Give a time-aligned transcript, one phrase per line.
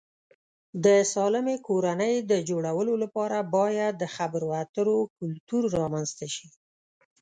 [0.83, 6.47] د سالمې کورنۍ د جوړولو لپاره باید د خبرو اترو کلتور رامنځته شي.